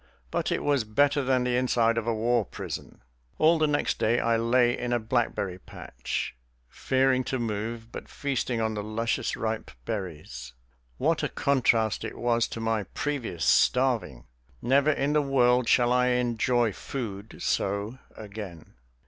But 0.31 0.51
it 0.51 0.63
was 0.63 0.83
better 0.83 1.21
than 1.23 1.43
the 1.43 1.55
inside 1.55 1.95
of 1.95 2.07
a 2.07 2.13
war 2.15 2.43
prison. 2.43 3.03
All 3.37 3.59
the 3.59 3.67
next 3.67 3.99
day 3.99 4.19
I 4.19 4.35
lay 4.35 4.75
in 4.75 4.93
a 4.93 4.97
blackberry 4.99 5.59
patch, 5.59 6.35
fearing 6.69 7.23
to 7.25 7.37
move, 7.37 7.91
but 7.91 8.09
feasting 8.09 8.59
on 8.59 8.73
the 8.73 8.81
luscious, 8.81 9.35
ripe 9.37 9.69
berries. 9.85 10.53
What 10.97 11.21
a 11.21 11.29
contrast 11.29 12.03
it 12.03 12.17
was 12.17 12.47
to 12.47 12.59
my 12.59 12.85
previous 12.95 13.45
starving! 13.45 14.25
Never 14.59 14.89
in 14.91 15.13
this 15.13 15.21
world 15.21 15.69
shall 15.69 15.93
I 15.93 16.07
enjoy 16.07 16.73
food 16.73 17.35
so 17.39 17.99
again. 18.17 18.73